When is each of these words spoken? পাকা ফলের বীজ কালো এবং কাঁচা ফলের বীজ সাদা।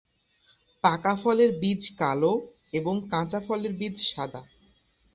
পাকা 0.83 1.13
ফলের 1.21 1.51
বীজ 1.61 1.81
কালো 1.99 2.33
এবং 2.73 2.95
কাঁচা 3.11 3.39
ফলের 3.47 3.73
বীজ 3.79 3.95
সাদা। 4.11 4.41